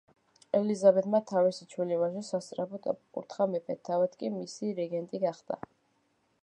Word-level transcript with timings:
ელიზაბეთმა 0.59 1.19
თავისი 1.31 1.67
ჩვილი 1.73 1.99
ვაჟი 2.03 2.23
სასწრაფოდ 2.29 2.89
აკურთხა 2.95 3.49
მეფედ, 3.53 3.83
თავად 3.91 4.19
კი 4.23 4.35
მისი 4.39 4.73
რეგენტი 4.83 5.25
გახდა. 5.29 5.63